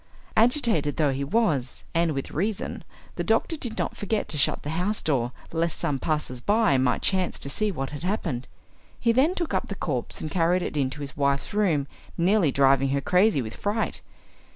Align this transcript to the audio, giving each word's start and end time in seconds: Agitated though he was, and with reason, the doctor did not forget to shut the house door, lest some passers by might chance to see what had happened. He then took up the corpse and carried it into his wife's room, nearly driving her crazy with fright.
Agitated 0.35 0.97
though 0.97 1.11
he 1.11 1.23
was, 1.23 1.83
and 1.93 2.13
with 2.13 2.31
reason, 2.31 2.83
the 3.17 3.23
doctor 3.23 3.55
did 3.55 3.77
not 3.77 3.95
forget 3.95 4.27
to 4.27 4.35
shut 4.35 4.63
the 4.63 4.71
house 4.71 4.99
door, 4.99 5.31
lest 5.51 5.77
some 5.77 5.99
passers 5.99 6.41
by 6.41 6.75
might 6.79 7.03
chance 7.03 7.37
to 7.37 7.51
see 7.51 7.71
what 7.71 7.91
had 7.91 8.01
happened. 8.01 8.47
He 8.99 9.11
then 9.11 9.35
took 9.35 9.53
up 9.53 9.67
the 9.67 9.75
corpse 9.75 10.19
and 10.19 10.31
carried 10.31 10.63
it 10.63 10.75
into 10.75 11.01
his 11.01 11.15
wife's 11.15 11.53
room, 11.53 11.85
nearly 12.17 12.51
driving 12.51 12.89
her 12.89 12.99
crazy 12.99 13.43
with 13.43 13.55
fright. 13.55 14.01